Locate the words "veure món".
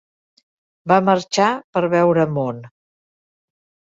1.93-2.63